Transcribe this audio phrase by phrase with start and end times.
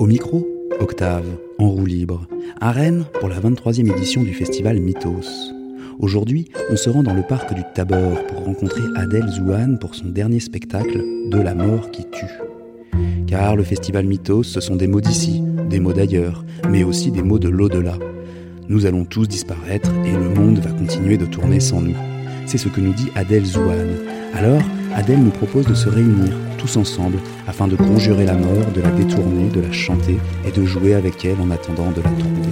[0.00, 0.48] Au micro,
[0.80, 1.26] Octave,
[1.58, 2.26] en roue libre,
[2.58, 5.52] à Rennes pour la 23e édition du festival Mythos.
[5.98, 10.06] Aujourd'hui, on se rend dans le parc du Tabor pour rencontrer Adèle Zouane pour son
[10.06, 12.40] dernier spectacle De la mort qui tue.
[13.26, 17.22] Car le festival Mythos, ce sont des mots d'ici, des mots d'ailleurs, mais aussi des
[17.22, 17.98] mots de l'au-delà.
[18.70, 21.96] Nous allons tous disparaître et le monde va continuer de tourner sans nous.
[22.46, 23.98] C'est ce que nous dit Adèle Zouane.
[24.32, 24.62] Alors,
[24.94, 28.90] Adèle nous propose de se réunir tous ensemble afin de conjurer la mort, de la
[28.90, 32.50] détourner, de la chanter et de jouer avec elle en attendant de la trouver.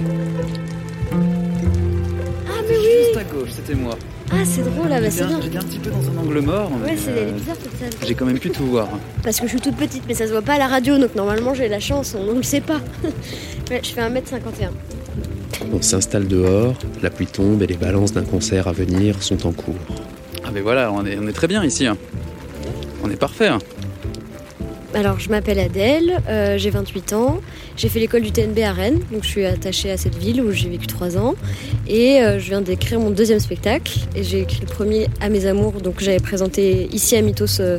[2.47, 3.95] Ah mais oui Juste à gauche, c'était moi.
[4.31, 5.39] Ah c'est drôle, ah bah c'est bien.
[5.41, 6.71] J'étais un petit peu dans un angle mort.
[6.83, 8.07] mais, Ouais, c'est euh, bizarre cette salle.
[8.07, 8.87] J'ai quand même pu tout voir.
[9.23, 11.15] Parce que je suis toute petite, mais ça se voit pas à la radio, donc
[11.15, 12.79] normalement j'ai la chance, on ne le sait pas.
[13.71, 14.69] ouais, je fais 1m51.
[15.73, 19.51] On s'installe dehors, la pluie tombe et les balances d'un concert à venir sont en
[19.51, 19.75] cours.
[20.43, 21.85] Ah mais voilà, on est, on est très bien ici.
[21.85, 21.97] hein.
[23.03, 23.49] On est parfait.
[24.95, 27.41] Alors je m'appelle Adèle, euh, j'ai 28 ans,
[27.77, 30.51] j'ai fait l'école du TNB à Rennes, donc je suis attachée à cette ville où
[30.51, 31.35] j'ai vécu 3 ans.
[31.87, 35.45] Et euh, je viens d'écrire mon deuxième spectacle, et j'ai écrit le premier à mes
[35.45, 37.77] amours, donc j'avais présenté ici à Mythos euh,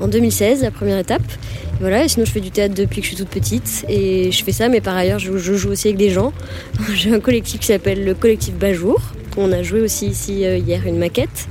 [0.00, 1.22] en 2016, la première étape.
[1.22, 4.30] Et voilà, et sinon je fais du théâtre depuis que je suis toute petite, et
[4.30, 6.32] je fais ça, mais par ailleurs je, je joue aussi avec des gens.
[6.94, 9.00] j'ai un collectif qui s'appelle le collectif Bajour,
[9.36, 11.48] on a joué aussi ici hier une maquette.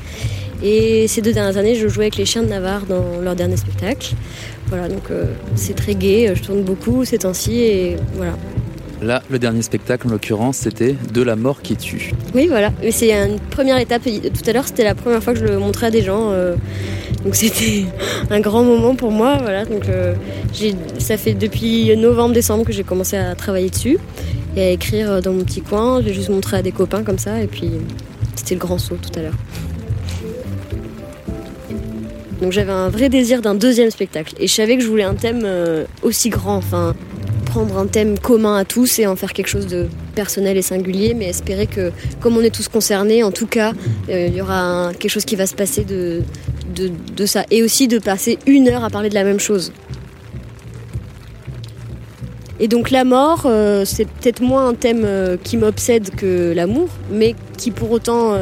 [0.64, 3.58] Et ces deux dernières années, je jouais avec les chiens de Navarre dans leur dernier
[3.58, 4.16] spectacle.
[4.74, 8.34] Voilà, donc euh, c'est très gai, je tourne beaucoup ces temps-ci et voilà.
[9.04, 12.12] Là, le dernier spectacle, en l'occurrence, c'était De la mort qui tue.
[12.34, 14.02] Oui, voilà, mais c'est une première étape.
[14.04, 16.56] Tout à l'heure, c'était la première fois que je le montrais à des gens, euh,
[17.24, 17.84] donc c'était
[18.32, 19.38] un grand moment pour moi.
[19.40, 20.16] Voilà, donc euh,
[20.54, 24.00] j'ai- ça fait depuis novembre-décembre que j'ai commencé à travailler dessus
[24.56, 26.02] et à écrire dans mon petit coin.
[26.02, 27.70] Je l'ai juste montré à des copains comme ça, et puis
[28.36, 29.38] c'était le grand saut tout à l'heure.
[32.42, 34.34] Donc j'avais un vrai désir d'un deuxième spectacle.
[34.40, 36.96] Et je savais que je voulais un thème euh, aussi grand, enfin
[37.46, 41.14] prendre un thème commun à tous et en faire quelque chose de personnel et singulier,
[41.14, 43.74] mais espérer que comme on est tous concernés, en tout cas,
[44.10, 46.24] euh, il y aura quelque chose qui va se passer de,
[47.26, 47.46] ça.
[47.52, 49.72] Et aussi de passer une heure à parler de la même chose.
[52.60, 55.08] Et donc la mort, euh, c'est peut-être moins un thème
[55.44, 58.36] qui m'obsède que l'amour, mais qui pour autant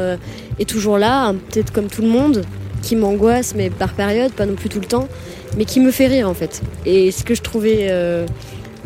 [0.58, 2.44] est toujours là, hein, peut-être comme tout le monde,
[2.82, 5.08] qui m'angoisse, mais par période, pas non plus tout le temps,
[5.56, 6.60] mais qui me fait rire en fait.
[6.84, 8.26] Et ce que je trouvais, euh,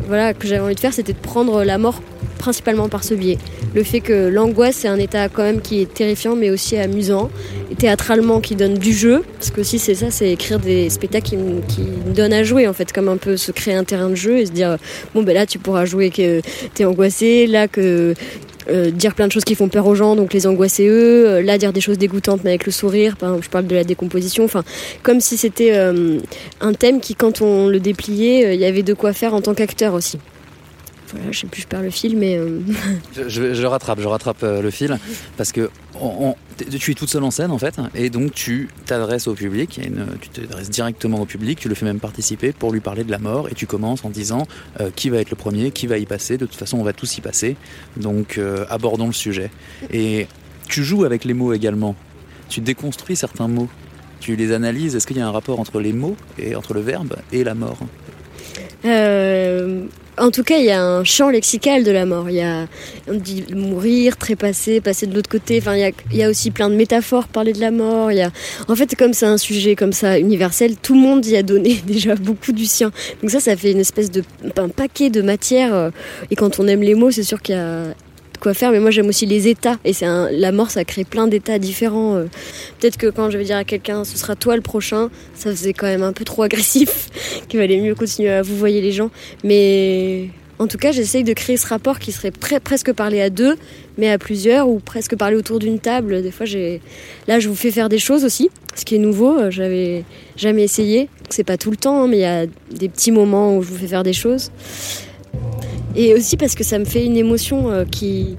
[0.07, 2.01] voilà, que j'avais envie de faire, c'était de prendre la mort
[2.37, 3.37] principalement par ce biais.
[3.73, 7.29] Le fait que l'angoisse, c'est un état quand même qui est terrifiant, mais aussi amusant,
[7.71, 11.29] et théâtralement qui donne du jeu, parce que aussi c'est ça, c'est écrire des spectacles
[11.29, 11.37] qui,
[11.67, 14.15] qui me donnent à jouer en fait, comme un peu se créer un terrain de
[14.15, 14.77] jeu et se dire,
[15.13, 16.41] bon ben là tu pourras jouer que
[16.73, 18.13] t'es angoissé, là que
[18.69, 21.41] euh, dire plein de choses qui font peur aux gens, donc les angoisser eux, euh,
[21.41, 23.83] là dire des choses dégoûtantes mais avec le sourire, par exemple je parle de la
[23.83, 24.63] décomposition, enfin
[25.03, 26.19] comme si c'était euh,
[26.61, 29.53] un thème qui quand on le dépliait, il y avait de quoi faire en tant
[29.53, 30.17] qu'acteur aussi.
[31.13, 32.59] Voilà, je sais plus, je perds le fil, mais euh,
[33.15, 34.97] Je, je- je rattrape, je rattrape euh, le fil
[35.37, 35.69] parce que
[36.01, 39.27] on- on- t- tu es toute seule en scène en fait, et donc tu t'adresses
[39.27, 42.81] au public, une- tu t'adresses directement au public, tu le fais même participer pour lui
[42.81, 44.45] parler de la mort, et tu commences en disant
[44.81, 46.37] euh, qui va être le premier, qui va y passer.
[46.37, 47.55] De toute façon, on va tous y passer,
[47.95, 49.49] donc euh, abordons le sujet.
[49.93, 50.27] Et
[50.67, 51.95] tu joues avec les mots également.
[52.49, 53.69] Tu déconstruis certains mots.
[54.19, 54.95] Tu les analyses.
[54.95, 57.53] Est-ce qu'il y a un rapport entre les mots et entre le verbe et la
[57.55, 57.77] mort?
[58.85, 59.85] Euh,
[60.17, 62.29] en tout cas, il y a un champ lexical de la mort.
[62.29, 62.67] Il y a,
[63.07, 65.59] on dit mourir, trépasser, passer de l'autre côté.
[65.59, 68.11] Enfin, il y, a, aussi plein de métaphores parler de la mort.
[68.11, 68.31] Il y a,
[68.67, 71.75] en fait, comme c'est un sujet comme ça universel, tout le monde y a donné
[71.85, 72.91] déjà beaucoup du sien.
[73.21, 74.23] Donc ça, ça fait une espèce de
[74.57, 75.73] un paquet de matière.
[75.73, 75.91] euh,
[76.31, 77.93] Et quand on aime les mots, c'est sûr qu'il y a
[78.39, 78.71] quoi faire.
[78.71, 79.77] Mais moi, j'aime aussi les états.
[79.85, 82.15] Et c'est la mort, ça crée plein d'états différents.
[82.15, 82.25] euh.
[82.79, 85.73] Peut-être que quand je vais dire à quelqu'un, ce sera toi le prochain, ça faisait
[85.73, 87.09] quand même un peu trop agressif.
[87.49, 89.09] Qu'il valait mieux continuer à vous voyer les gens.
[89.43, 93.29] Mais en tout cas, j'essaye de créer ce rapport qui serait pre- presque parler à
[93.29, 93.55] deux,
[93.97, 96.21] mais à plusieurs, ou presque parler autour d'une table.
[96.23, 96.81] Des fois, j'ai.
[97.27, 99.37] Là, je vous fais faire des choses aussi, ce qui est nouveau.
[99.39, 100.03] euh, J'avais
[100.35, 101.09] jamais essayé.
[101.29, 103.67] C'est pas tout le temps, hein, mais il y a des petits moments où je
[103.69, 104.49] vous fais faire des choses.
[105.95, 108.37] Et aussi parce que ça me fait une émotion euh, qui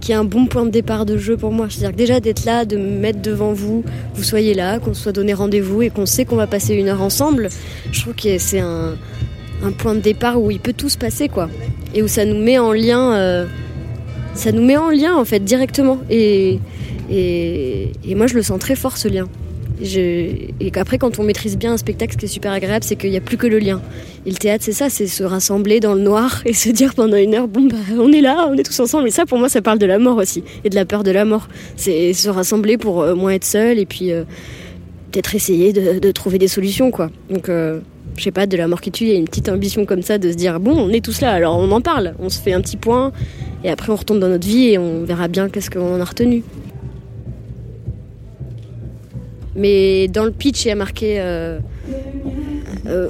[0.00, 1.66] qui est un bon point de départ de jeu pour moi.
[1.70, 3.82] C'est-à-dire déjà d'être là, de me mettre devant vous,
[4.14, 6.88] vous soyez là, qu'on se soit donné rendez-vous et qu'on sait qu'on va passer une
[6.88, 7.48] heure ensemble,
[7.90, 8.96] je trouve que c'est un,
[9.62, 11.48] un point de départ où il peut tout se passer, quoi.
[11.94, 13.46] Et où ça nous met en lien, euh,
[14.34, 15.98] ça nous met en lien, en fait, directement.
[16.10, 16.58] Et,
[17.10, 19.26] et moi, je le sens très fort, ce lien.
[19.82, 23.10] Et qu'après, quand on maîtrise bien un spectacle, ce qui est super agréable, c'est qu'il
[23.10, 23.82] n'y a plus que le lien.
[24.24, 27.16] Et le théâtre, c'est ça, c'est se rassembler dans le noir et se dire pendant
[27.16, 29.08] une heure, bon, bah, on est là, on est tous ensemble.
[29.08, 31.10] Et ça, pour moi, ça parle de la mort aussi, et de la peur de
[31.10, 31.48] la mort.
[31.76, 34.24] C'est se rassembler pour euh, moins être seul, et puis euh,
[35.10, 37.10] peut-être essayer de, trouver des solutions, quoi.
[37.30, 37.80] Donc, euh,
[38.16, 40.02] je sais pas, de la mort qui tue, il y a une petite ambition comme
[40.02, 42.40] ça de se dire bon, on est tous là, alors on en parle, on se
[42.40, 43.12] fait un petit point,
[43.64, 46.44] et après on retourne dans notre vie et on verra bien qu'est-ce qu'on a retenu.
[49.56, 51.58] Mais dans le pitch, il y a marqué euh,
[52.86, 53.08] euh,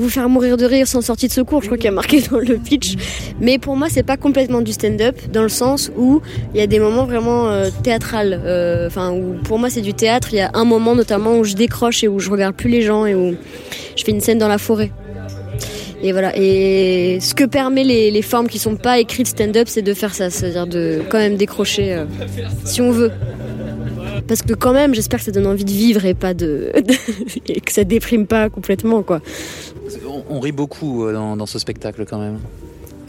[0.00, 2.22] vous faire mourir de rire sans sortie de secours, je crois qu'il y a marqué
[2.30, 2.94] dans le pitch.
[3.40, 6.20] Mais pour moi, c'est pas complètement du stand-up, dans le sens où
[6.54, 8.40] il y a des moments vraiment euh, théâtrales.
[8.44, 9.14] euh, Enfin,
[9.44, 10.28] pour moi, c'est du théâtre.
[10.32, 12.82] Il y a un moment notamment où je décroche et où je regarde plus les
[12.82, 13.34] gens et où
[13.96, 14.90] je fais une scène dans la forêt.
[16.02, 16.32] Et voilà.
[16.34, 20.30] Et ce que permet les, formes qui sont pas écrites stand-up, c'est de faire ça,
[20.30, 22.04] c'est-à-dire de quand même décrocher
[22.64, 23.12] si on veut.
[24.30, 26.70] Parce que quand même, j'espère que ça donne envie de vivre et pas de,
[27.66, 29.04] que ça déprime pas complètement.
[30.28, 32.38] On, rit beaucoup euh, dans ce spectacle quand même.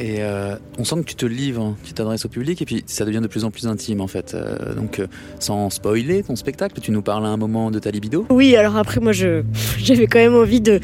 [0.02, 3.06] Et euh, on sent que tu te livres, tu t'adresses au public et puis ça
[3.06, 4.34] devient de plus en plus intime en fait.
[4.34, 5.06] Euh, donc euh,
[5.38, 8.26] sans spoiler ton spectacle, tu nous parles à un moment de ta libido?
[8.32, 9.44] Oui, alors après, moi, je,
[9.78, 10.80] j'avais quand même envie de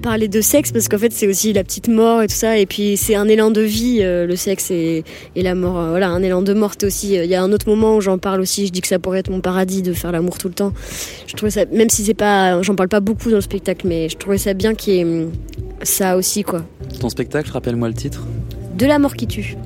[0.00, 2.56] parler de sexe parce qu'en fait, c'est aussi la petite mort et tout ça.
[2.56, 5.04] Et puis, c'est un élan de vie, le sexe et,
[5.36, 5.90] et la mort.
[5.90, 6.72] voilà, un élan de mort.
[6.82, 7.12] aussi.
[7.12, 8.66] Il y a un autre moment où j'en parle aussi.
[8.66, 10.72] Je dis que ça pourrait être mon paradis de faire l'amour tout le temps.
[11.26, 14.08] Je trouvais ça, même si c'est pas, j'en parle pas beaucoup dans le spectacle, mais
[14.08, 15.30] je trouvais ça bien qu'il y ait hum,
[15.82, 16.64] ça aussi, quoi.
[17.00, 18.26] Ton spectacle, rappelle-moi le titre.
[18.74, 19.56] De la mort qui tue.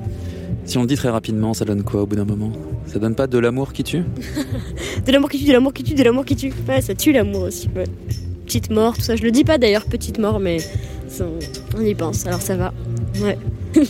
[0.65, 2.51] Si on le dit très rapidement, ça donne quoi au bout d'un moment?
[2.87, 4.03] Ça donne pas de l'amour qui tue?
[5.05, 6.51] De l'amour qui tue, de l'amour qui tue, de l'amour qui tue.
[6.67, 7.69] Ouais, ça tue l'amour aussi.
[7.75, 7.85] Ouais.
[8.45, 9.15] Petite mort, tout ça.
[9.15, 10.57] Je le dis pas d'ailleurs, petite mort, mais
[11.07, 11.25] ça,
[11.77, 12.25] on y pense.
[12.25, 12.73] Alors ça va.
[13.21, 13.37] Ouais.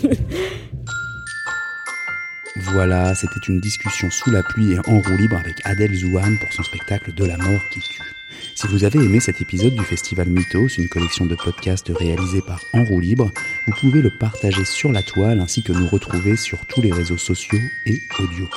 [2.73, 6.51] Voilà, c'était une discussion sous la pluie et en roue libre avec Adèle Zouane pour
[6.51, 8.16] son spectacle De la mort qui tue.
[8.57, 12.59] Si vous avez aimé cet épisode du Festival Mythos, une collection de podcasts réalisés par
[12.73, 13.31] En roue libre,
[13.67, 17.19] vous pouvez le partager sur la toile ainsi que nous retrouver sur tous les réseaux
[17.19, 18.49] sociaux et audio.